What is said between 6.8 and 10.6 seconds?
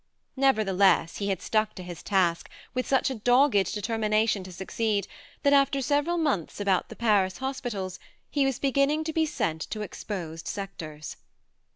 the Paris hospitals he was beginning to be sent to exposed